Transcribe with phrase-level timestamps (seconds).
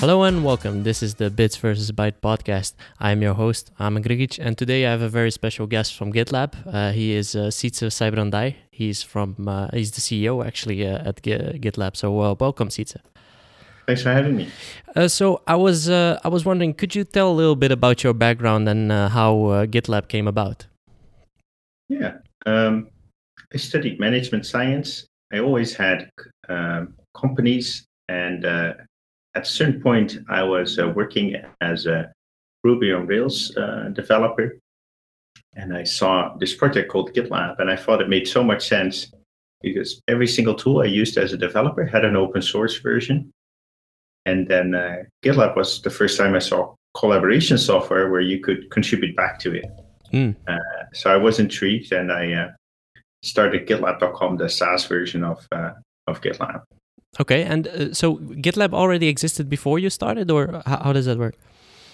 [0.00, 0.84] Hello and welcome.
[0.84, 2.74] This is the Bits versus Byte podcast.
[3.00, 6.54] I'm your host, Amen Grigic, and today I have a very special guest from GitLab.
[6.72, 8.54] Uh, he is uh, Sijbrandij.
[8.70, 11.96] He's from uh, he's the CEO actually uh, at G- GitLab.
[11.96, 13.00] So uh, welcome, Sytse.
[13.88, 14.48] Thanks for having me.
[14.94, 18.04] Uh, so I was uh, I was wondering, could you tell a little bit about
[18.04, 20.66] your background and uh, how uh, GitLab came about?
[21.88, 22.88] Yeah, um,
[23.52, 25.06] I studied management science.
[25.32, 26.08] I always had
[26.48, 28.74] um, companies, and uh,
[29.34, 32.12] at a certain point, I was uh, working as a
[32.64, 34.58] Ruby on Rails uh, developer,
[35.54, 39.12] and I saw this project called GitLab, and I thought it made so much sense
[39.60, 43.30] because every single tool I used as a developer had an open source version,
[44.26, 48.70] and then uh, GitLab was the first time I saw collaboration software where you could
[48.70, 49.66] contribute back to it.
[50.12, 50.34] Mm.
[50.46, 50.58] Uh,
[50.94, 52.48] so I was intrigued, and I uh,
[53.22, 55.72] started GitLab.com, the SaaS version of uh,
[56.06, 56.62] of GitLab.
[57.20, 61.18] Okay, and uh, so GitLab already existed before you started, or how, how does that
[61.18, 61.34] work?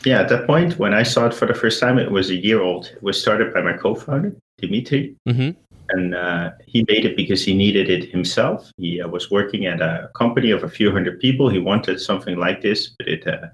[0.05, 2.37] Yeah, at that point, when I saw it for the first time, it was a
[2.37, 2.87] year old.
[2.95, 5.51] It was started by my co-founder, Dimitri, Mm-hmm.
[5.91, 8.71] and uh, he made it because he needed it himself.
[8.77, 11.49] He uh, was working at a company of a few hundred people.
[11.49, 13.49] He wanted something like this, but it uh,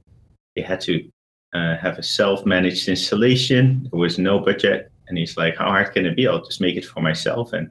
[0.57, 1.09] it had to
[1.55, 3.89] uh, have a self-managed installation.
[3.93, 6.27] There was no budget, and he's like, "How hard can it be?
[6.27, 7.71] I'll just make it for myself." And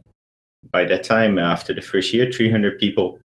[0.72, 3.20] by that time, after the first year, 300 people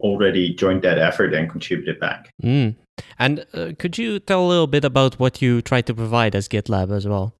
[0.00, 2.30] already joined that effort and contributed back.
[2.42, 2.76] Mm.
[3.18, 6.48] And uh, could you tell a little bit about what you try to provide as
[6.48, 7.34] GitLab as well?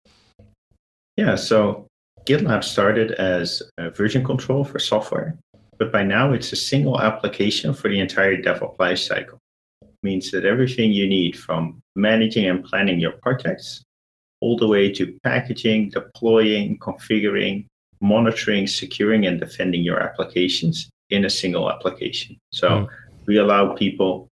[1.17, 1.86] Yeah, so
[2.25, 5.36] GitLab started as a version control for software,
[5.78, 9.39] but by now it's a single application for the entire DevOps lifecycle.
[10.02, 13.83] means that everything you need from managing and planning your projects,
[14.41, 17.67] all the way to packaging, deploying, configuring,
[18.01, 22.36] monitoring, securing, and defending your applications in a single application.
[22.52, 22.88] So Mm.
[23.26, 24.28] we allow people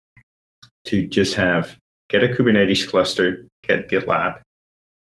[0.85, 1.77] to just have
[2.09, 4.39] get a Kubernetes cluster, get GitLab,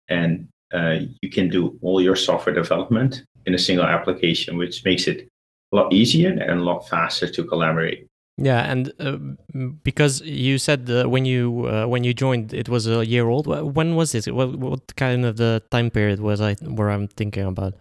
[0.09, 5.07] and uh, you can do all your software development in a single application, which makes
[5.07, 5.27] it
[5.71, 8.07] a lot easier and a lot faster to collaborate.
[8.37, 9.17] Yeah, and uh,
[9.83, 13.45] because you said uh, when you uh, when you joined, it was a year old.
[13.47, 14.25] When was this?
[14.27, 17.73] What, what kind of the time period was I where I'm thinking about?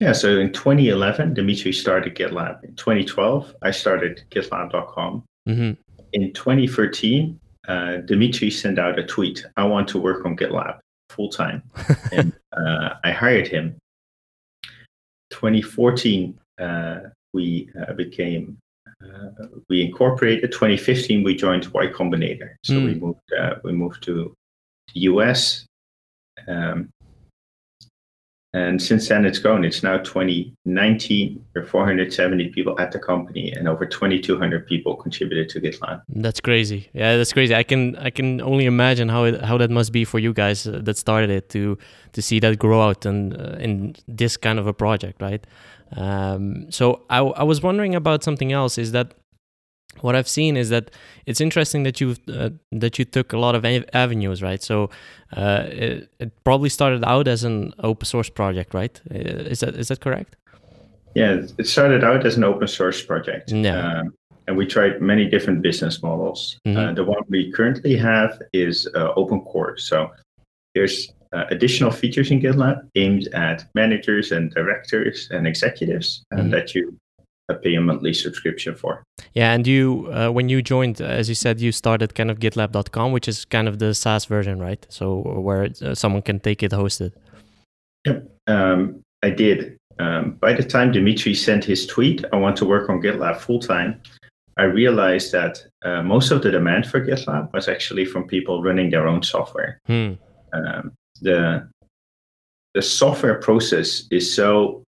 [0.00, 2.64] Yeah, so in 2011, Dimitri started GitLab.
[2.64, 5.24] In 2012, I started GitLab.com.
[5.46, 5.72] hmm
[6.14, 7.38] In 2013,
[7.68, 10.78] uh, Dimitri sent out a tweet I want to work on GitLab
[11.10, 11.62] full time.
[12.12, 13.76] and uh, I hired him.
[15.32, 17.00] 2014, uh,
[17.34, 18.56] we uh, became,
[19.04, 20.50] uh, we incorporated.
[20.50, 22.54] 2015, we joined Y Combinator.
[22.64, 23.00] So we Mm.
[23.00, 24.32] moved, uh, we moved to
[24.94, 25.66] the US.
[26.48, 26.88] Um,
[28.52, 29.64] and since then, it's grown.
[29.64, 31.44] It's now 2019.
[31.54, 36.02] There are 470 people at the company, and over 2,200 people contributed to GitLab.
[36.08, 36.88] That's crazy.
[36.92, 37.54] Yeah, that's crazy.
[37.54, 40.66] I can I can only imagine how it, how that must be for you guys
[40.66, 41.78] uh, that started it to
[42.12, 45.46] to see that grow out and uh, in this kind of a project, right?
[45.96, 48.78] Um, so I I was wondering about something else.
[48.78, 49.14] Is that
[50.00, 50.90] what I've seen is that
[51.26, 54.62] it's interesting that you uh, that you took a lot of avenues, right?
[54.62, 54.90] So
[55.36, 59.00] uh, it, it probably started out as an open source project, right?
[59.10, 59.18] Uh,
[59.50, 60.36] Is that is that correct?
[61.14, 63.50] Yeah, it started out as an open source project.
[63.52, 64.00] Yeah.
[64.00, 64.14] Um,
[64.46, 66.58] and we tried many different business models.
[66.66, 66.76] Mhm.
[66.76, 69.76] Uh, the one we currently have is uh, open core.
[69.76, 70.10] So
[70.74, 76.50] there's uh, additional features in GitLab aimed at managers and directors and executives, and Mhm.
[76.52, 76.96] that you
[77.50, 79.02] uh, pay a monthly subscription for.
[79.34, 83.12] Yeah, and you uh, when you joined, as you said, you started kind of GitLab.com,
[83.12, 84.86] which is kind of the SaaS version, right?
[84.88, 87.12] So where uh, someone can take it hosted.
[88.46, 89.76] Um, I did.
[89.98, 93.60] Um, by the time Dimitri sent his tweet, I want to work on GitLab full
[93.60, 94.00] time.
[94.56, 98.90] I realized that uh, most of the demand for GitLab was actually from people running
[98.90, 99.78] their own software.
[99.86, 100.12] Hmm.
[100.52, 101.68] Um, the
[102.74, 104.84] the software process is so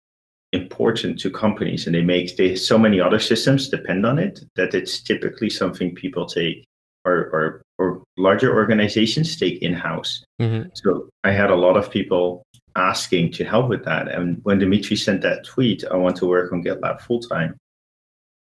[0.52, 4.75] important to companies, and they make they so many other systems depend on it that
[4.75, 6.64] it's typically something people take
[7.04, 10.25] or or, or larger organizations take in house.
[10.40, 10.70] Mhm.
[10.75, 12.43] So I had a lot of people
[12.76, 14.08] asking to help with that.
[14.08, 17.56] And when Dimitri sent that tweet, I want to work on GitLab full time.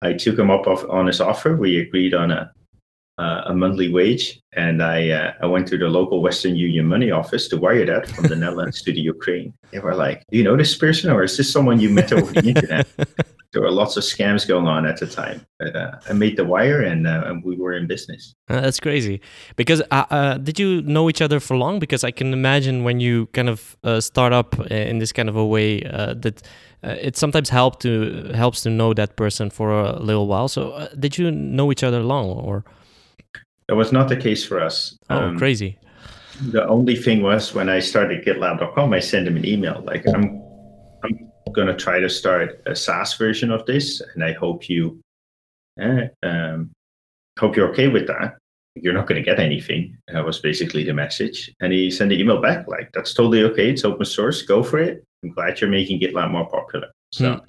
[0.03, 1.57] I took him up on his offer.
[1.57, 2.53] We agreed on a
[3.19, 7.11] uh, a monthly wage, and I uh, I went to the local Western Union money
[7.11, 9.53] office to wire that from the Netherlands to the Ukraine.
[9.73, 12.33] They were like, "Do you know this person, or is this someone you met over
[12.33, 12.87] the internet?"
[13.55, 16.45] There were lots of scams going on at the time, but uh, I made the
[16.45, 18.35] wire, and, uh, and we were in business.
[18.49, 19.21] Uh, that's crazy.
[19.55, 21.79] Because uh, uh, did you know each other for long?
[21.79, 25.37] Because I can imagine when you kind of uh, start up in this kind of
[25.37, 26.43] a way uh, that
[26.83, 30.49] uh, it sometimes help to helps to know that person for a little while.
[30.49, 32.65] So uh, did you know each other long or?
[33.69, 34.97] That was not the case for us.
[35.11, 35.79] Oh, um, crazy!
[36.51, 40.43] The only thing was when I started GitLab.com, I sent him an email like, "I'm,
[41.03, 45.01] I'm going to try to start a SaaS version of this, and I hope you,
[45.81, 46.71] uh, um,
[47.39, 48.37] hope you're okay with that."
[48.77, 49.97] You're not going to get anything.
[50.09, 51.55] That was basically the message.
[51.61, 53.71] And he sent an email back like, "That's totally okay.
[53.71, 54.43] It's open source.
[54.43, 55.05] Go for it.
[55.23, 57.41] I'm glad you're making GitLab more popular." So hmm.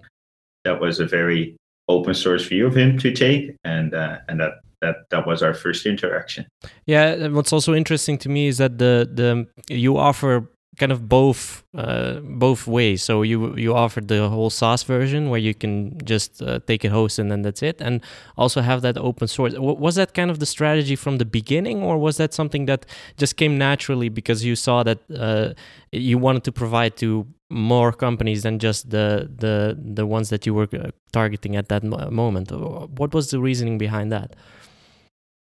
[0.63, 1.57] that was a very
[1.87, 5.53] open source view of him to take, and uh, and that that that was our
[5.53, 6.45] first interaction.
[6.85, 9.29] Yeah, what's also interesting to me is that the the
[9.69, 10.47] you offer
[10.77, 13.03] kind of both uh, both ways.
[13.03, 16.91] So you you offered the whole SaaS version where you can just uh, take it
[16.91, 18.01] host and then that's it, and
[18.37, 19.53] also have that open source.
[19.57, 22.85] Was that kind of the strategy from the beginning, or was that something that
[23.17, 25.53] just came naturally because you saw that uh,
[25.91, 30.53] you wanted to provide to more companies than just the the the ones that you
[30.53, 32.51] were uh, targeting at that moment?
[32.99, 34.35] What was the reasoning behind that?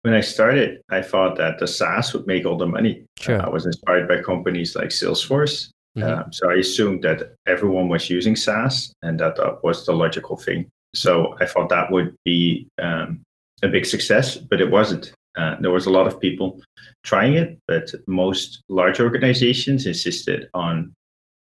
[0.04, 3.06] When I started, I thought that the SaaS would make all the money.
[3.19, 3.42] Sure.
[3.42, 5.69] Uh, I was inspired by companies like Salesforce.
[5.98, 6.07] Mm-hmm.
[6.07, 10.38] Um, so I assumed that everyone was using SaaS and that, that was the logical
[10.38, 10.69] thing.
[10.96, 13.22] So I thought that would be um,
[13.62, 15.12] a big success, but it wasn't.
[15.38, 16.60] Uh, there was a lot of people
[17.04, 20.94] trying it, but most large organizations insisted on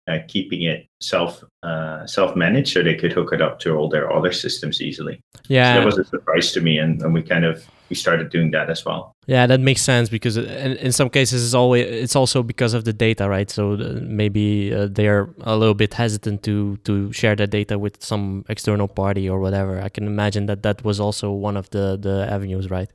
[0.07, 3.89] uh, keeping it self uh, self managed so they could hook it up to all
[3.89, 5.19] their other systems easily.
[5.47, 8.29] Yeah, so that was a surprise to me, and, and we kind of we started
[8.29, 9.15] doing that as well.
[9.27, 12.83] Yeah, that makes sense because in, in some cases it's always it's also because of
[12.83, 13.49] the data, right?
[13.49, 18.03] So uh, maybe uh, they're a little bit hesitant to to share that data with
[18.03, 19.81] some external party or whatever.
[19.81, 22.89] I can imagine that that was also one of the the avenues, right?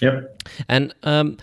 [0.00, 0.42] Yep.
[0.68, 1.36] And um,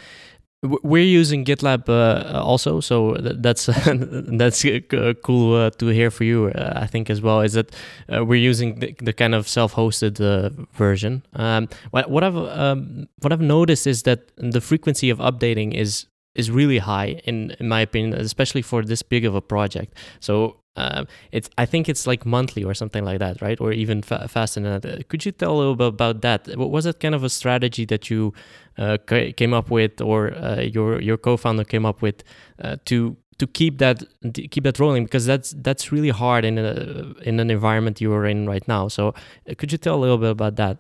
[0.62, 6.48] we're using GitLab uh, also, so that's that's uh, cool uh, to hear for you.
[6.48, 7.74] Uh, I think as well is that
[8.14, 11.24] uh, we're using the, the, kind of self-hosted uh, version.
[11.34, 16.08] Um, what, what I've um, what I've noticed is that the frequency of updating is
[16.36, 19.96] is really high in in my opinion, especially for this big of a project.
[20.20, 23.60] So um, it's I think it's like monthly or something like that, right?
[23.60, 25.10] Or even fa- faster than that.
[25.10, 26.48] Could you tell a little bit about that?
[26.58, 28.34] Was it kind of a strategy that you
[28.78, 28.98] uh,
[29.36, 32.24] came up with, or uh, your your co-founder came up with
[32.64, 35.04] uh, to to keep that keep that rolling?
[35.04, 38.88] Because that's that's really hard in a in an environment you are in right now.
[38.88, 39.10] So
[39.50, 40.80] uh, could you tell a little bit about that?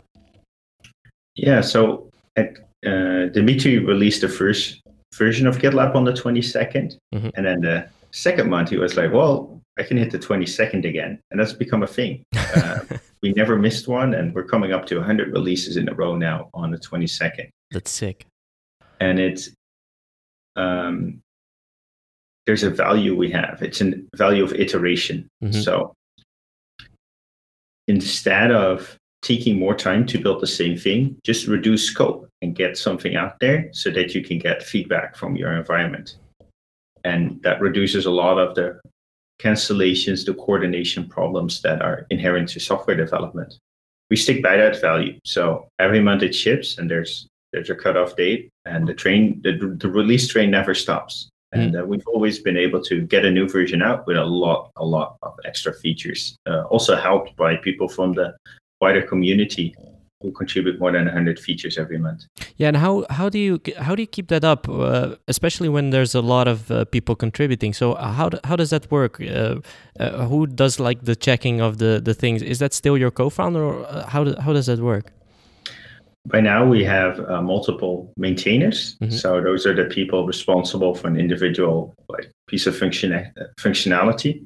[1.35, 1.61] Yeah.
[1.61, 4.81] So at, uh, Dimitri released the first
[5.13, 7.29] version of GitLab on the 22nd, mm-hmm.
[7.33, 11.19] and then the second month he was like, "Well, I can hit the 22nd again.
[11.31, 12.23] And that's become a thing.
[12.35, 12.79] Uh,
[13.23, 16.49] we never missed one, and we're coming up to 100 releases in a row now
[16.53, 17.49] on the 22nd.
[17.71, 18.25] That's sick.
[18.99, 19.49] And it's,
[20.57, 21.21] um,
[22.45, 23.61] there's a value we have.
[23.61, 25.27] It's a value of iteration.
[25.41, 25.61] Mm-hmm.
[25.61, 25.93] So
[27.87, 32.77] instead of taking more time to build the same thing, just reduce scope and get
[32.77, 36.17] something out there so that you can get feedback from your environment.
[37.03, 38.79] And that reduces a lot of the
[39.39, 43.57] cancellations, the coordination problems that are inherent to software development.
[44.09, 45.19] We stick by that value.
[45.23, 49.53] So every month it ships and there's there's a cutoff date and the train the,
[49.79, 51.29] the release train never stops.
[51.53, 51.59] Hmm.
[51.61, 54.71] And uh, we've always been able to get a new version out with a lot,
[54.75, 56.35] a lot of extra features.
[56.45, 58.35] Uh, also helped by people from the
[58.81, 59.75] wider community
[60.21, 62.25] who contribute more than 100 features every month.
[62.57, 65.91] Yeah, and how how do you how do you keep that up, uh, especially when
[65.91, 67.73] there's a lot of uh, people contributing?
[67.73, 69.21] So uh, how do, how does that work?
[69.21, 69.55] Uh,
[69.99, 72.41] uh, who does like the checking of the the things?
[72.41, 75.11] Is that still your co-founder, or uh, how do, how does that work?
[76.25, 78.97] By now, we have multiple maintainers.
[79.01, 79.15] Mm-hmm.
[79.15, 83.11] So those are the people responsible for an individual like piece of function
[83.57, 84.45] functionality.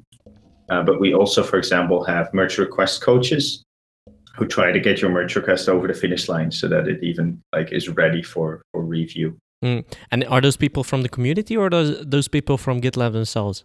[0.68, 3.64] but we also, for example, have merge request coaches
[4.36, 7.40] who try to get your merge request over the finish line so that it even
[7.52, 9.36] like is ready for for review.
[9.64, 9.84] Mm.
[10.10, 13.64] And are those people from the community or those those people from GitLab themselves?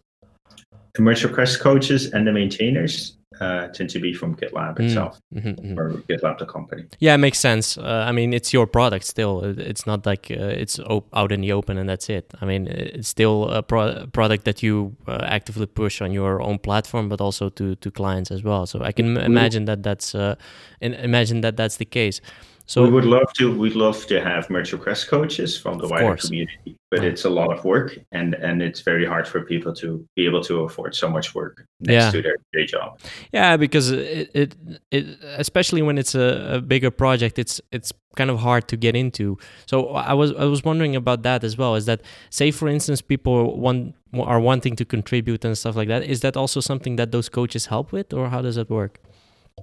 [0.96, 4.86] The merge request coaches and the maintainers uh, tend to be from GitLab mm.
[4.86, 5.80] itself mm-hmm, mm-hmm.
[5.80, 6.86] or GitLab the company.
[7.00, 7.78] Yeah, it makes sense.
[7.78, 9.44] Uh, I mean, it's your product still.
[9.44, 12.34] It's not like uh, it's op- out in the open and that's it.
[12.42, 16.60] I mean, it's still a pro- product that you uh, actively push on your own
[16.60, 18.66] platform, but also to to clients as well.
[18.66, 20.36] So I can imagine that that's uh,
[20.82, 22.22] imagine that that's the case.
[22.70, 23.52] So we would love to.
[23.52, 26.28] We'd love to have merge request coaches from the wider course.
[26.28, 30.06] community, but it's a lot of work, and and it's very hard for people to
[30.16, 32.12] be able to afford so much work next yeah.
[32.12, 33.00] to their day job.
[33.34, 34.56] Yeah, because it, it,
[34.92, 35.06] it
[35.38, 39.40] especially when it's a, a bigger project, it's it's kind of hard to get into.
[39.66, 41.74] So I was I was wondering about that as well.
[41.74, 46.04] Is that say for instance people want are wanting to contribute and stuff like that?
[46.04, 49.00] Is that also something that those coaches help with, or how does that work?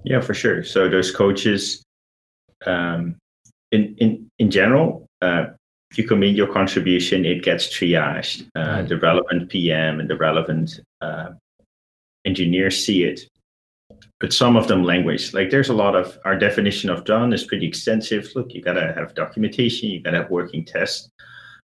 [0.03, 0.63] Yeah, for sure.
[0.63, 1.83] So those coaches
[2.65, 3.15] um,
[3.71, 5.45] in, in, in general, uh,
[5.91, 8.47] if you commit your contribution, it gets triaged.
[8.55, 8.81] Uh.
[8.83, 11.29] The relevant PM and the relevant uh,
[12.25, 13.21] engineers see it.
[14.19, 17.45] But some of them language, like there's a lot of our definition of done is
[17.45, 18.29] pretty extensive.
[18.35, 21.09] Look, you gotta have documentation, you gotta have working tests.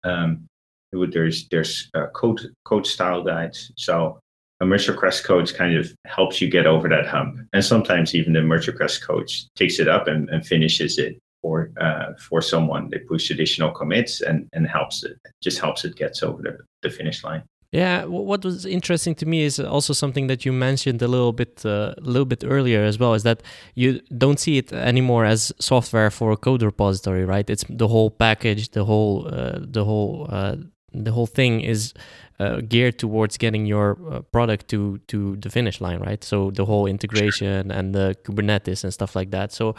[0.05, 0.47] Um,
[0.93, 3.71] there's there's uh, code code style guides.
[3.77, 4.19] So
[4.61, 7.39] a merge request coach kind of helps you get over that hump.
[7.53, 11.71] And sometimes even the merge request coach takes it up and, and finishes it for
[11.81, 12.91] uh, for someone.
[12.91, 16.91] They push additional commits and, and helps it, just helps it gets over the, the
[16.91, 17.43] finish line.
[17.73, 21.65] Yeah, what was interesting to me is also something that you mentioned a little bit,
[21.65, 23.45] uh, a little bit earlier as well, is that
[23.77, 27.49] you don't see it anymore as software for a code repository, right?
[27.49, 30.57] It's the whole package, the whole, uh, the whole, uh,
[30.93, 31.95] the whole thing is
[32.39, 36.25] uh, geared towards getting your uh, product to to the finish line, right?
[36.25, 39.53] So the whole integration and the Kubernetes and stuff like that.
[39.53, 39.75] So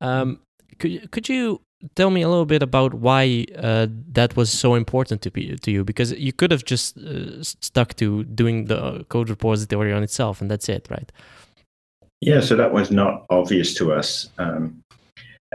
[0.00, 0.40] um,
[0.78, 1.60] could could you
[1.94, 5.70] tell me a little bit about why uh, that was so important to be to
[5.70, 5.84] you?
[5.84, 10.50] Because you could have just uh, stuck to doing the code repository on itself, and
[10.50, 11.12] that's it, right?
[12.20, 14.30] Yeah, so that was not obvious to us.
[14.38, 14.82] Um,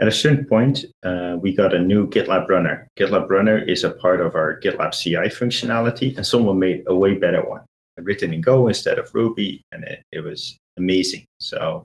[0.00, 2.88] at a certain point, uh, we got a new GitLab runner.
[2.98, 7.14] GitLab runner is a part of our GitLab CI functionality, and someone made a way
[7.14, 7.62] better one,
[7.98, 11.24] written in Go instead of Ruby, and it, it was amazing.
[11.40, 11.84] So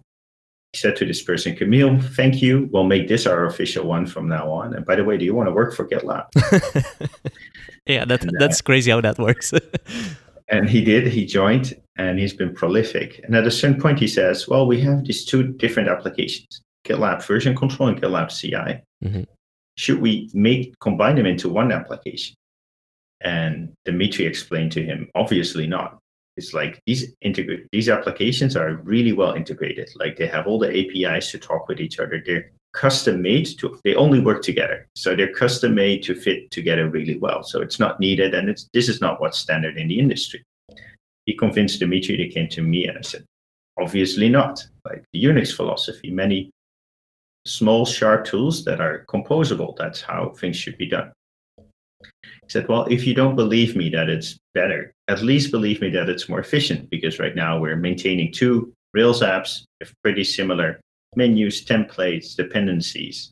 [0.74, 2.70] I said to this person, Kamil, thank you.
[2.72, 4.74] We'll make this our official one from now on.
[4.74, 6.28] And by the way, do you want to work for GitLab?
[7.86, 9.54] yeah, that, and, uh, that's crazy how that works.
[10.48, 11.08] and he did.
[11.08, 13.20] He joined, and he's been prolific.
[13.26, 17.26] And at a certain point, he says, well, we have these two different applications GitLab
[17.26, 18.82] version control and GitLab CI.
[19.04, 19.24] Mm-hmm.
[19.78, 22.36] Should we make combine them into one application?
[23.22, 26.00] And Dimitri explained to him, obviously not.
[26.36, 29.90] It's like these integrate these applications are really well integrated.
[29.96, 32.22] Like they have all the APIs to talk with each other.
[32.24, 34.88] They're custom made to they only work together.
[34.96, 37.42] So they're custom made to fit together really well.
[37.42, 40.44] So it's not needed and it's this is not what's standard in the industry.
[41.26, 43.26] He convinced Dimitri, they came to me and I said,
[43.80, 44.66] obviously not.
[44.86, 46.52] Like the Unix philosophy, many
[47.48, 49.76] small, sharp tools that are composable.
[49.78, 51.12] That's how things should be done.
[51.98, 55.90] He said, Well, if you don't believe me that it's better, at least believe me
[55.92, 60.80] that it's more efficient because right now we're maintaining two Rails apps with pretty similar
[61.16, 63.32] menus, templates, dependencies.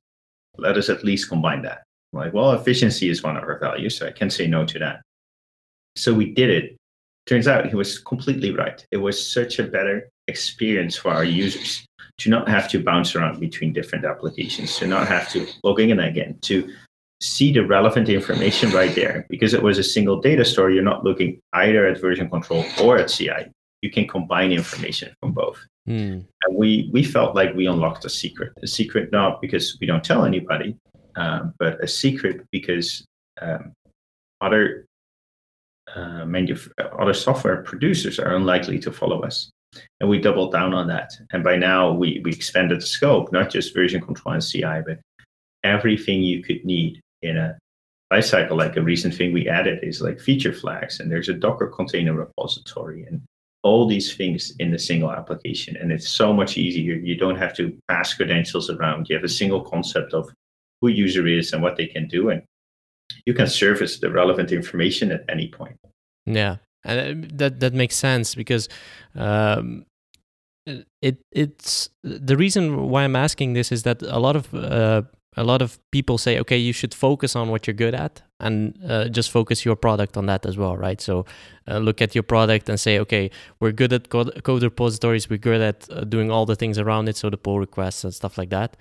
[0.57, 1.83] Let us at least combine that.
[2.13, 4.79] I'm like, well, efficiency is one of our values, so I can't say no to
[4.79, 5.01] that.
[5.95, 6.77] So we did it.
[7.25, 8.85] Turns out he was completely right.
[8.91, 11.85] It was such a better experience for our users
[12.17, 15.99] to not have to bounce around between different applications, to not have to log in
[15.99, 16.69] again, to
[17.21, 19.25] see the relevant information right there.
[19.29, 22.97] Because it was a single data store, you're not looking either at version control or
[22.97, 23.51] at CI.
[23.81, 25.59] You can combine information from both.
[25.87, 26.25] Mm.
[26.43, 28.53] And we, we felt like we unlocked a secret.
[28.63, 30.75] A secret not because we don't tell anybody,
[31.15, 33.05] um, but a secret because
[33.41, 33.73] um,
[34.41, 34.85] other
[35.93, 39.51] uh, manuf- other software producers are unlikely to follow us
[39.99, 41.11] and we doubled down on that.
[41.31, 44.99] And by now we, we expanded the scope, not just version control and CI, but
[45.63, 47.57] everything you could need in a
[48.11, 48.57] lifecycle.
[48.57, 52.13] Like a recent thing we added is like feature flags, and there's a Docker container
[52.13, 53.21] repository, and
[53.63, 55.75] all these things in a single application.
[55.75, 56.95] And it's so much easier.
[56.95, 59.09] You don't have to pass credentials around.
[59.09, 60.29] You have a single concept of
[60.81, 62.43] who user is and what they can do, and
[63.25, 65.77] you can surface the relevant information at any point.
[66.25, 68.69] Yeah, and uh, that that makes sense because
[69.15, 69.85] um,
[71.01, 75.01] it it's the reason why I'm asking this is that a lot of uh,
[75.37, 78.77] a lot of people say, okay, you should focus on what you're good at and
[78.87, 81.01] uh, just focus your product on that as well, right?
[81.01, 81.25] So
[81.67, 85.61] uh, look at your product and say, okay, we're good at code, repositories, we're good
[85.61, 88.49] at uh, doing all the things around it, so the pull requests and stuff like
[88.49, 88.77] that.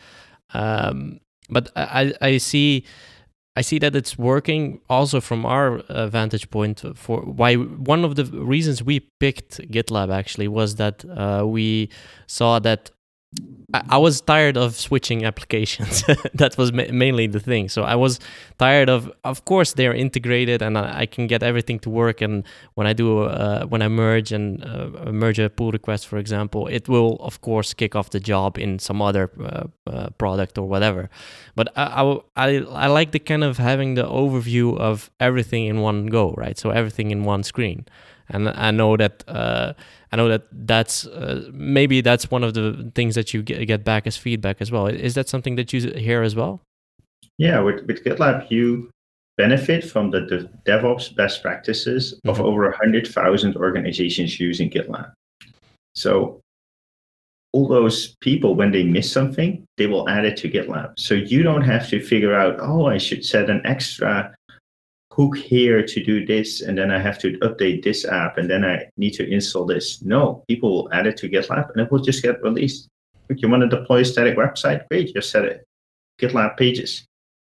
[0.52, 1.20] Um,
[1.50, 2.84] but I, I see
[3.56, 8.16] I see that it's working also from our uh, vantage point for why one of
[8.16, 11.88] the reasons we picked GitLab actually was that uh, we
[12.26, 12.90] saw that
[13.74, 16.04] I was tired of switching applications.
[16.34, 17.68] that was ma- mainly the thing.
[17.68, 18.20] So I was
[18.58, 19.10] tired of.
[19.24, 22.20] Of course, they're integrated, and I, I can get everything to work.
[22.20, 26.18] And when I do, uh, when I merge and uh, merge a pull request, for
[26.18, 30.56] example, it will of course kick off the job in some other uh, uh product
[30.56, 31.10] or whatever.
[31.56, 36.06] But I, I, I like the kind of having the overview of everything in one
[36.06, 36.56] go, right?
[36.56, 37.86] So everything in one screen
[38.28, 39.74] and I know that uh,
[40.12, 43.84] I know that that's uh, maybe that's one of the things that you get, get
[43.84, 44.86] back as feedback as well.
[44.86, 46.60] Is that something that you hear as well?
[47.38, 48.90] Yeah, with, with GitLab, you
[49.36, 52.30] benefit from the, the DevOps best practices mm-hmm.
[52.30, 55.12] of over 100,000 organizations using GitLab.
[55.96, 56.40] So
[57.52, 60.98] all those people, when they miss something, they will add it to GitLab.
[60.98, 64.34] So you don't have to figure out, oh, I should set an extra
[65.16, 68.64] hook here to do this, and then I have to update this app, and then
[68.64, 70.02] I need to install this.
[70.02, 72.88] No, people will add it to GitLab, and it will just get released.
[73.28, 75.64] If you want to deploy a static website, great, just set it
[76.20, 77.06] GitLab pages.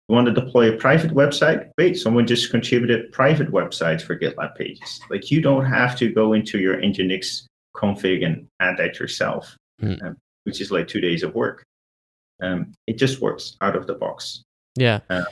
[0.09, 1.71] You want to deploy a private website?
[1.79, 5.01] Great, someone just contributed private websites for GitLab pages.
[5.09, 10.01] Like you don't have to go into your Nginx config and add that yourself, mm.
[10.05, 11.65] um, which is like two days of work.
[12.43, 14.43] Um, it just works out of the box.
[14.77, 15.01] Yeah.
[15.09, 15.25] Uh,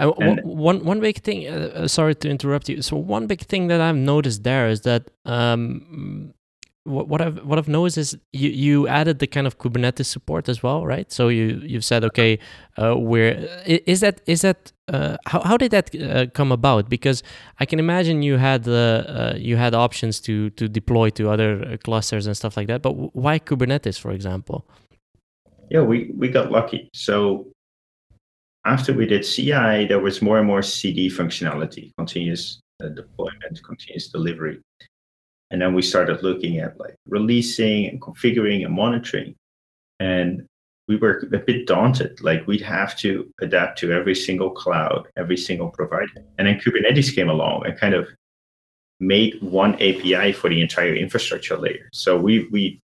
[0.00, 1.46] uh, and, one one big thing.
[1.46, 2.82] Uh, uh, sorry to interrupt you.
[2.82, 6.34] So one big thing that I've noticed there is that um,
[6.84, 10.48] what, what I've what I've noticed is you, you added the kind of Kubernetes support
[10.48, 11.10] as well, right?
[11.10, 12.38] So you you've said okay,
[12.76, 16.88] uh, where is that is that uh, how how did that uh, come about?
[16.88, 17.22] Because
[17.60, 22.26] I can imagine you had uh, you had options to to deploy to other clusters
[22.26, 24.66] and stuff like that, but why Kubernetes, for example?
[25.70, 26.90] Yeah, we we got lucky.
[26.92, 27.46] So
[28.64, 34.08] after we did CI, there was more and more CD functionality, continuous uh, deployment, continuous
[34.08, 34.60] delivery.
[35.50, 39.34] And then we started looking at like releasing and configuring and monitoring.
[40.00, 40.46] And
[40.88, 42.20] we were a bit daunted.
[42.22, 46.24] Like we'd have to adapt to every single cloud, every single provider.
[46.38, 48.08] And then Kubernetes came along and kind of
[49.00, 51.88] made one API for the entire infrastructure layer.
[51.92, 52.80] So we we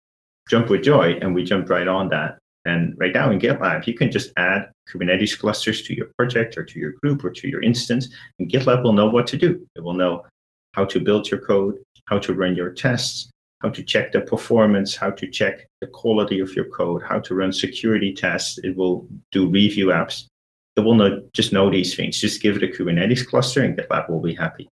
[0.50, 2.38] jumped with joy and we jumped right on that.
[2.66, 6.64] And right now in GitLab, you can just add Kubernetes clusters to your project or
[6.64, 9.66] to your group or to your instance, and GitLab will know what to do.
[9.76, 10.26] It will know
[10.74, 13.30] how to build your code, how to run your tests,
[13.62, 17.36] how to check the performance, how to check the quality of your code, how to
[17.36, 18.58] run security tests.
[18.60, 20.26] It will do review apps.
[20.76, 22.20] It will know, just know these things.
[22.20, 24.70] Just give it a Kubernetes cluster, and GitLab will be happy.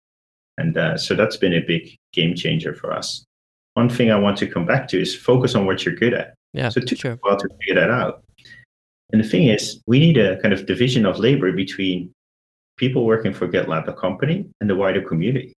[0.57, 3.25] And uh, so that's been a big game changer for us.
[3.73, 6.35] One thing I want to come back to is focus on what you're good at.
[6.53, 7.13] Yeah, so it took sure.
[7.13, 8.23] a while to figure that out.
[9.11, 12.11] And the thing is, we need a kind of division of labor between
[12.77, 15.53] people working for GitLab, the company, and the wider community.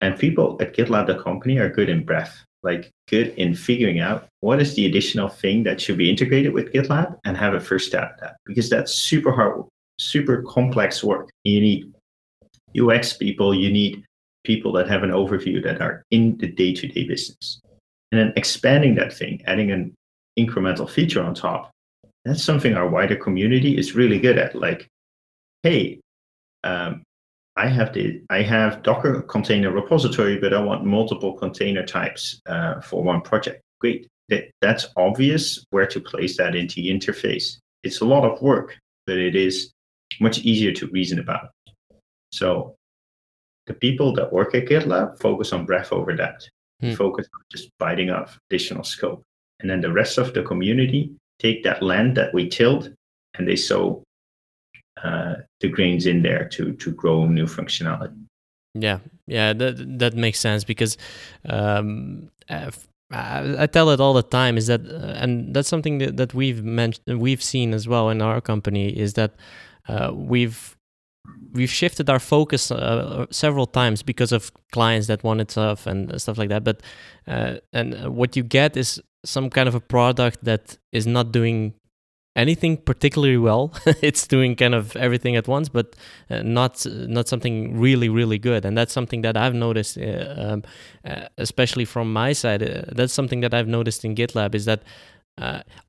[0.00, 4.26] And people at GitLab, the company, are good in breadth, like good in figuring out
[4.40, 7.88] what is the additional thing that should be integrated with GitLab and have a first
[7.88, 8.36] stab at that.
[8.46, 9.64] Because that's super hard,
[9.98, 11.30] super complex work.
[11.44, 11.92] You need
[12.76, 14.04] UX people, you need
[14.44, 17.60] people that have an overview that are in the day to day business.
[18.10, 19.94] And then expanding that thing, adding an
[20.38, 21.70] incremental feature on top,
[22.24, 24.54] that's something our wider community is really good at.
[24.54, 24.88] Like,
[25.62, 26.00] hey,
[26.64, 27.02] um,
[27.56, 32.80] I have the I have Docker container repository, but I want multiple container types uh,
[32.80, 33.60] for one project.
[33.80, 37.58] Great, that, that's obvious where to place that into the interface.
[37.82, 39.72] It's a lot of work, but it is
[40.20, 41.50] much easier to reason about.
[42.30, 42.74] So
[43.66, 46.42] the people that work at GitLab focus on breath over that,
[46.82, 46.94] Hmm.
[46.94, 49.22] Focus on just biting off additional scope.
[49.60, 52.94] And then the rest of the community take that land that we tilled
[53.34, 54.02] and they sow
[55.02, 58.16] uh, the grains in there to to grow new functionality.
[58.74, 60.96] Yeah, yeah, that that makes sense because
[61.48, 62.30] um,
[63.12, 66.64] I, tell it all the time is that, uh, and that's something that, that we've
[66.64, 69.34] mentioned, we've seen as well in our company is that
[69.88, 70.76] uh, we've
[71.52, 76.38] we've shifted our focus uh, several times because of clients that wanted stuff and stuff
[76.38, 76.64] like that.
[76.64, 76.80] But
[77.26, 81.74] uh, and what you get is some kind of a product that is not doing
[82.34, 83.72] anything particularly well.
[84.02, 85.94] it's doing kind of everything at once, but
[86.30, 88.64] uh, not not something really really good.
[88.64, 90.62] And that's something that I've noticed, uh, um,
[91.04, 92.62] uh, especially from my side.
[92.62, 94.82] Uh, that's something that I've noticed in GitLab is that.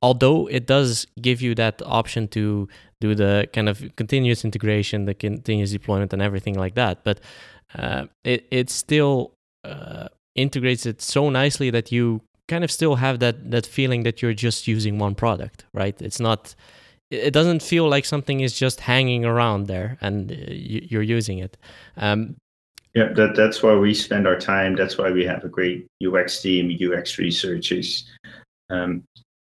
[0.00, 2.66] Although it does give you that option to
[3.02, 7.20] do the kind of continuous integration, the continuous deployment, and everything like that, but
[8.24, 9.34] it it still
[10.34, 14.34] integrates it so nicely that you kind of still have that that feeling that you're
[14.34, 16.00] just using one product, right?
[16.00, 16.54] It's not.
[17.10, 21.56] It doesn't feel like something is just hanging around there and uh, you're using it.
[21.96, 22.36] Um,
[22.94, 24.74] yeah, that, that's why we spend our time.
[24.74, 28.10] That's why we have a great UX team, UX researchers,
[28.70, 29.04] um,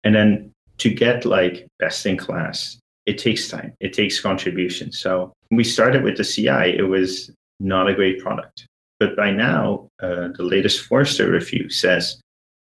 [0.04, 3.72] and then to get like best in class, it takes time.
[3.80, 4.92] It takes contribution.
[4.92, 8.66] So we started with the CI, it was not a great product.
[8.98, 12.20] But by now, uh, the latest Forrester review says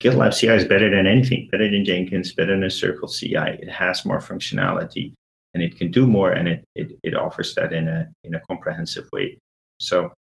[0.01, 3.59] GitLab CI is better than anything, better than Jenkins, better than Circle CI.
[3.61, 5.13] It has more functionality
[5.55, 8.41] and it can do more and it, it, it offers that in a in a
[8.49, 9.39] comprehensive way.
[9.81, 10.13] So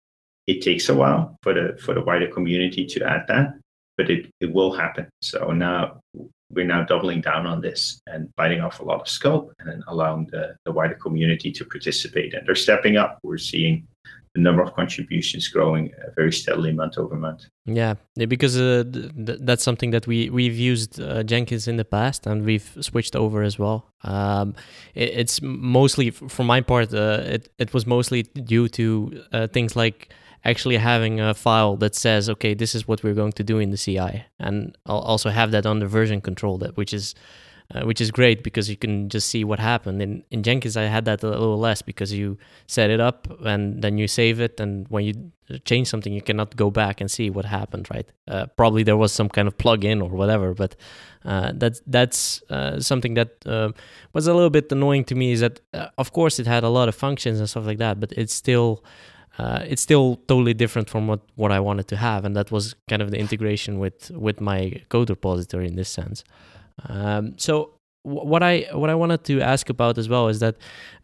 [0.47, 3.53] it takes a while for the for the wider community to add that,
[3.97, 5.09] but it, it will happen.
[5.21, 5.99] So now
[6.49, 10.27] we're now doubling down on this and biting off a lot of scope and allowing
[10.31, 12.33] the, the wider community to participate.
[12.33, 13.19] And they're stepping up.
[13.21, 13.85] We're seeing
[14.37, 17.45] the number of contributions growing uh, very steadily month over month.
[17.65, 21.85] Yeah, because uh, th- th- that's something that we we've used uh, Jenkins in the
[21.85, 23.79] past, and we've switched over as well.
[24.03, 24.53] Um,
[24.93, 28.23] it, it's mostly, for my part, uh, it it was mostly
[28.53, 28.85] due to
[29.33, 30.13] uh, things like
[30.45, 33.71] actually having a file that says, okay, this is what we're going to do in
[33.71, 37.15] the CI, and I'll also have that under version control, that which is
[37.73, 40.01] uh, which is great because you can just see what happened.
[40.01, 43.81] In in Jenkins, I had that a little less because you set it up and
[43.81, 45.31] then you save it, and when you
[45.65, 47.87] change something, you cannot go back and see what happened.
[47.93, 48.09] Right?
[48.27, 50.75] Uh, probably there was some kind of plug-in or whatever, but
[51.25, 53.71] uh, that's that's uh, something that uh,
[54.13, 55.31] was a little bit annoying to me.
[55.31, 55.59] Is that
[55.97, 58.83] of course it had a lot of functions and stuff like that, but it's still
[59.37, 62.75] uh, it's still totally different from what, what I wanted to have, and that was
[62.89, 66.23] kind of the integration with with my code repository in this sense.
[66.85, 70.55] Um, so what I what I wanted to ask about as well is that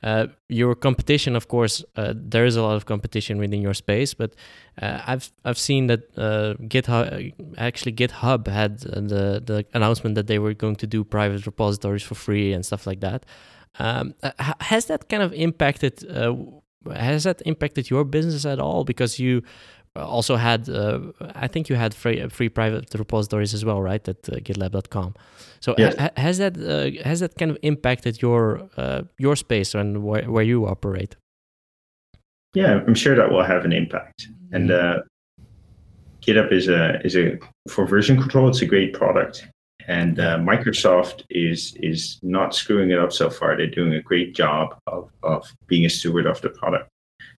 [0.04, 4.14] uh, your competition, of course, uh, there is a lot of competition within your space,
[4.14, 4.34] but
[4.82, 10.40] uh, I've I've seen that uh, GitHub actually GitHub had the the announcement that they
[10.40, 13.26] were going to do private repositories for free and stuff like that.
[13.80, 14.32] Um, uh,
[14.62, 16.10] has that kind of impacted?
[16.10, 16.36] Uh,
[16.94, 18.86] has that impacted your business at all?
[18.86, 19.44] Because you
[19.96, 21.00] also had uh,
[21.36, 25.14] i think you had free free private repositories as well right at uh, gitlab.com
[25.64, 25.96] so yes.
[25.98, 28.44] ha has that uh, has that kind of impacted your
[28.76, 31.16] uh, your space and where, where you operate?
[32.54, 34.28] Yeah i'm sure that will have an impact.
[34.52, 35.00] And mm-hmm.
[35.00, 35.04] uh,
[36.22, 39.48] github is a is a for version control it's a great product.
[39.88, 41.60] And uh, microsoft is
[41.92, 43.56] is not screwing it up so far.
[43.56, 46.90] They're doing a great job of of being a steward of the product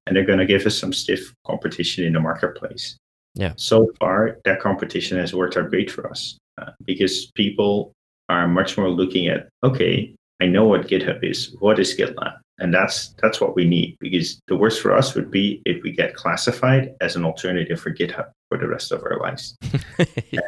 [0.05, 2.97] and they're going to give us some stiff competition in the marketplace.
[3.33, 3.53] Yeah.
[3.57, 7.91] So far, that competition has worked out great for us uh, because people
[8.29, 11.55] are much more looking at, okay, I know what GitHub is.
[11.59, 12.37] What is GitLab?
[12.59, 15.91] And that's that's what we need because the worst for us would be if we
[15.91, 19.57] get classified as an alternative for GitHub for the rest of our lives.
[20.31, 20.39] yeah,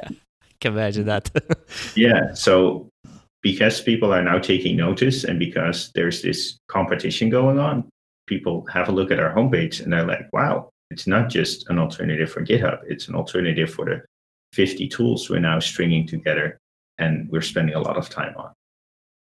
[0.62, 1.30] can imagine that.
[1.96, 2.34] yeah.
[2.34, 2.88] So
[3.42, 7.90] because people are now taking notice and because there's this competition going on,
[8.28, 11.80] people have a look at our homepage and they're like, wow, it's not just an
[11.80, 14.02] alternative for GitHub, it's an alternative for the
[14.54, 16.60] 50 tools we're now stringing together
[17.00, 18.52] and we're spending a lot of time on.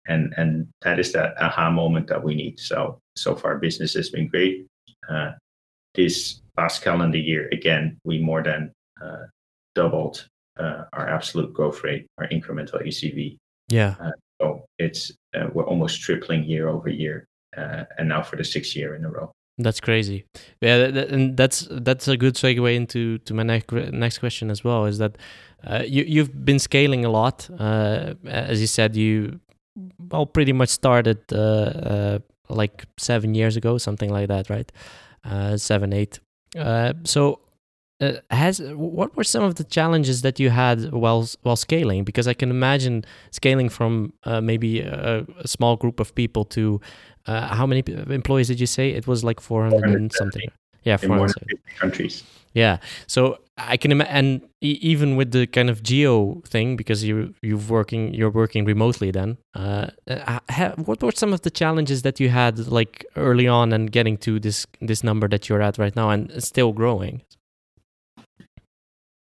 [0.09, 2.59] And, and that is that aha moment that we need.
[2.59, 4.67] So, so far, business has been great.
[5.09, 5.33] Uh,
[5.95, 9.27] this past calendar year, again, we more than uh,
[9.75, 10.27] doubled
[10.59, 13.37] uh, our absolute growth rate, our incremental ACV.
[13.69, 13.95] Yeah.
[14.01, 14.11] Uh,
[14.41, 18.75] so it's uh, we're almost tripling year over year uh, and now for the sixth
[18.77, 19.33] year in a row.
[19.59, 20.25] That's crazy.
[20.61, 24.65] Yeah, that, and that's that's a good segue into to my next next question as
[24.65, 24.87] well.
[24.87, 25.19] Is that
[25.67, 28.97] uh, you you've been scaling a lot, uh, as you said.
[28.97, 29.41] You
[30.11, 34.73] well pretty much started uh, uh, like seven years ago, something like that, right?
[35.25, 36.19] Uh, seven eight.
[37.05, 37.41] so
[38.01, 42.05] uh, has what were some of the challenges that you had while while scaling?
[42.05, 46.81] Because I can imagine scaling from maybe a, a, small group of people to
[47.27, 48.91] uh, how many employees did you say?
[48.91, 50.51] It was like 400 and something.
[50.85, 52.25] Yeah, 450 countries.
[52.55, 57.35] Yeah, so I can imagine, and even with the kind of geo thing, because you
[57.41, 59.11] you're working you're working remotely.
[59.11, 59.87] Then, uh,
[60.51, 64.19] ha, what were some of the challenges that you had like early on and getting
[64.19, 67.23] to this this number that you're at right now and still growing?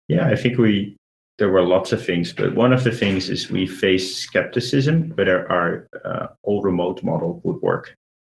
[0.08, 0.96] Yeah, I think we
[1.42, 5.50] there were lots of things, but one of the things is we faced skepticism whether
[5.50, 7.96] our uh, all remote model would work,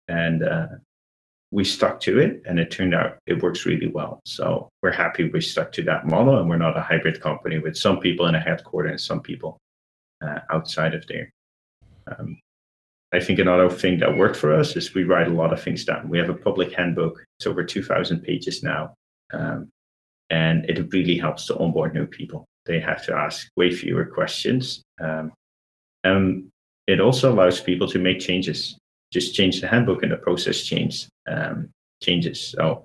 [0.07, 0.69] and uh,
[1.51, 4.21] we stuck to it, and it turned out it works really well.
[4.25, 7.77] So we're happy we stuck to that model, and we're not a hybrid company with
[7.77, 9.59] some people in a headquarter and some people
[10.25, 11.29] uh, outside of there.
[12.07, 12.39] Um,
[13.13, 15.85] I think another thing that worked for us is we write a lot of things
[15.85, 16.09] down.
[16.09, 18.95] We have a public handbook; it's over two thousand pages now.
[19.33, 19.73] Um,
[20.31, 22.47] and it really helps to onboard new people.
[22.67, 24.83] They have to ask way fewer questions.
[25.01, 25.33] Um,
[26.05, 26.49] and
[26.87, 28.77] it also allows people to make changes,
[29.13, 31.71] just change the handbook and the process change um,
[32.03, 32.41] changes.
[32.41, 32.85] So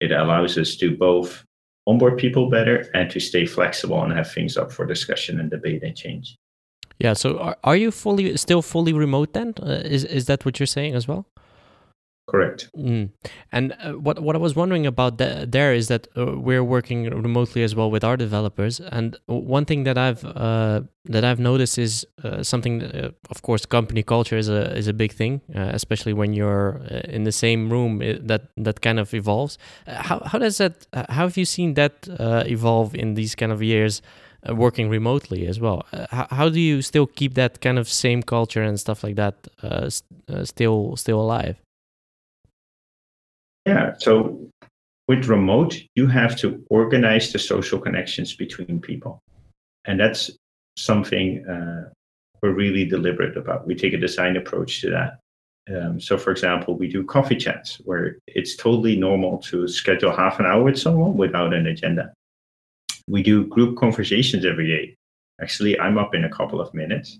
[0.00, 1.44] it allows us to both
[1.86, 5.82] onboard people better and to stay flexible and have things up for discussion and debate
[5.82, 6.36] and change.
[6.98, 7.14] Yeah.
[7.14, 9.54] So are, are you fully still fully remote then?
[9.62, 11.26] Uh, is is that what you're saying as well?
[12.28, 12.68] Correct.
[12.76, 13.10] Mm.
[13.52, 17.04] And uh, what what I was wondering about th- there is that uh, we're working
[17.04, 21.78] remotely as well with our developers, and one thing that I've uh, that I've noticed
[21.78, 22.80] is uh, something.
[22.80, 26.34] That, uh, of course, company culture is a is a big thing, uh, especially when
[26.34, 28.00] you're in the same room.
[28.26, 29.56] That that kind of evolves.
[29.86, 30.86] how how does that?
[30.92, 31.94] how have you seen that
[32.46, 34.02] evolve in these kind of years?
[34.50, 35.84] working remotely as well.
[36.10, 39.34] How, how, do you still keep that kind of same culture and stuff like that
[40.44, 41.56] still still alive?
[43.68, 43.94] Yeah.
[43.98, 44.48] So
[45.08, 49.22] with remote, you have to organize the social connections between people.
[49.86, 50.30] And that's
[50.76, 51.90] something uh,
[52.42, 53.66] we're really deliberate about.
[53.66, 55.18] We take a design approach to that.
[55.74, 60.38] Um, so, for example, we do coffee chats where it's totally normal to schedule half
[60.40, 62.12] an hour with someone without an agenda.
[63.08, 64.94] We do group conversations every day.
[65.40, 67.18] Actually, I'm up in a couple of minutes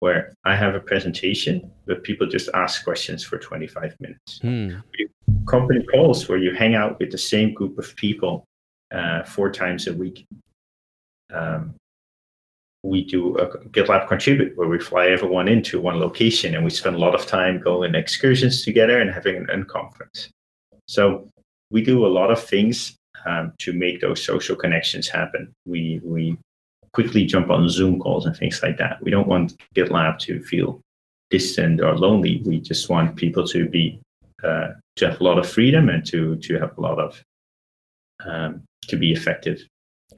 [0.00, 4.40] where I have a presentation, but people just ask questions for 25 minutes.
[4.40, 4.76] Hmm.
[5.46, 8.44] Company calls where you hang out with the same group of people
[8.92, 10.24] uh, four times a week.
[11.32, 11.74] Um,
[12.82, 16.96] we do a GitLab contribute where we fly everyone into one location and we spend
[16.96, 20.28] a lot of time going excursions together and having an unconference.
[20.88, 21.28] So
[21.70, 25.52] we do a lot of things um, to make those social connections happen.
[25.64, 26.36] We we
[26.92, 29.02] quickly jump on Zoom calls and things like that.
[29.02, 30.80] We don't want GitLab to feel
[31.30, 32.42] distant or lonely.
[32.44, 34.00] We just want people to be
[34.44, 37.22] uh, to have a lot of freedom and to to have a lot of
[38.24, 39.60] um, to be effective.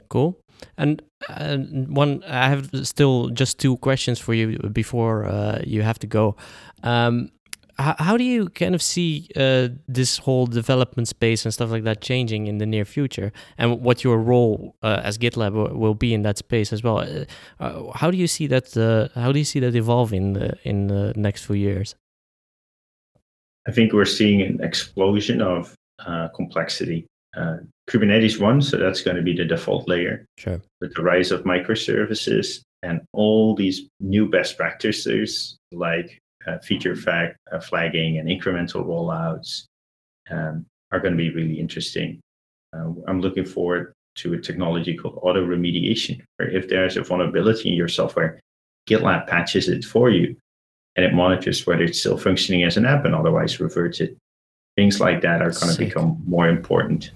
[0.09, 0.39] Cool.
[0.77, 5.99] And uh, one, I have still just two questions for you before uh, you have
[6.01, 6.37] to go.
[6.83, 7.31] Um,
[7.77, 11.83] how, how, do you kind of see uh, this whole development space and stuff like
[11.83, 16.15] that changing in the near future, and what your role uh, as GitLab will be
[16.15, 16.99] in that space as well?
[16.99, 17.25] Uh,
[17.59, 18.73] uh, how do you see that?
[19.17, 21.97] how do you see that evolving in the, in the next few years?
[23.67, 25.75] I think we're seeing an explosion of
[26.35, 27.57] complexity uh,
[27.89, 30.27] Kubernetes one, so that's going to be the default layer.
[30.39, 30.61] Sure.
[30.81, 37.35] With the rise of microservices and all these new best practices like uh, feature flag,
[37.53, 39.65] uh, flagging and incremental rollouts
[40.31, 42.21] um, are going to be really interesting.
[42.75, 47.71] Uh, I'm looking forward to a technology called auto remediation, where if there's a vulnerability
[47.71, 48.41] in your software,
[48.89, 50.37] GitLab patches it for you
[50.97, 54.17] and it monitors whether it's still functioning as an app and otherwise reverts it.
[54.77, 57.11] Things like that are going to become more important.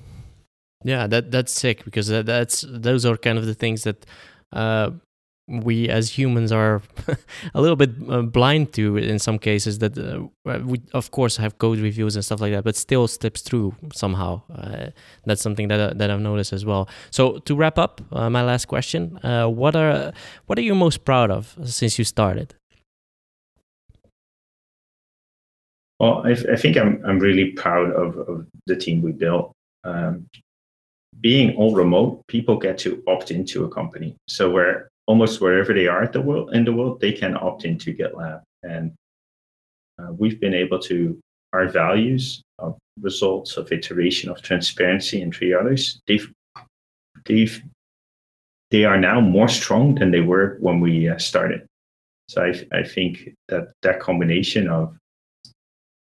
[0.85, 4.07] Yeah, that that's sick because that, that's those are kind of the things that
[4.53, 4.91] uh,
[5.49, 6.83] we as humans are
[7.55, 9.79] a little bit uh, blind to in some cases.
[9.79, 13.41] That uh, we of course have code reviews and stuff like that, but still slips
[13.41, 14.43] through somehow.
[14.55, 14.91] Uh,
[15.25, 16.89] that's something that that I've noticed as well.
[17.11, 20.13] So to wrap up, uh, my last question: uh, What are
[20.47, 22.55] what are you most proud of since you started?
[26.01, 29.53] Well, I, I think I'm I'm really proud of, of the team we built.
[29.85, 30.27] Um,
[31.21, 34.15] being all remote, people get to opt into a company.
[34.29, 37.65] So where almost wherever they are at the world in the world, they can opt
[37.65, 38.43] into GitLab.
[38.63, 38.93] And
[39.99, 41.19] uh, we've been able to
[41.53, 46.31] our values of results of iteration of transparency and three others, they've
[47.25, 47.63] they've
[48.71, 51.65] they are now more strong than they were when we uh, started.
[52.29, 54.95] So I, I think that that combination of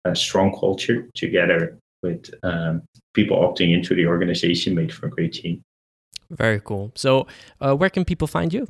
[0.05, 2.81] a strong culture together with um,
[3.13, 5.61] people opting into the organization made for a great team.
[6.29, 6.91] Very cool.
[6.95, 7.27] So,
[7.59, 8.67] uh, where can people find you?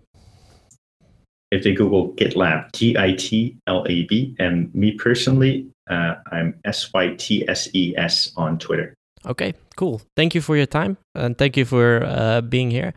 [1.51, 6.55] If they Google GitLab, G I T L A B, and me personally, uh, I'm
[6.65, 8.95] S Y T S E S on Twitter.
[9.25, 10.01] Okay, cool.
[10.15, 12.93] Thank you for your time and thank you for uh, being here.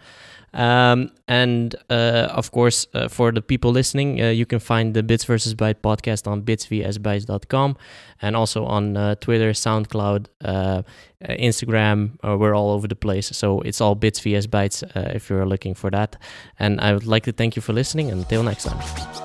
[0.55, 5.03] Um, and uh, of course, uh, for the people listening, uh, you can find the
[5.03, 7.77] Bits versus Byte podcast on bitsvsbytes.com
[8.23, 10.83] and also on uh, Twitter, SoundCloud, uh,
[11.29, 12.13] Instagram.
[12.23, 13.37] Uh, we're all over the place.
[13.37, 16.17] So it's all Bits vs Bytes if you're looking for that.
[16.59, 18.11] And I would like to thank you for listening.
[18.11, 19.24] Until next time.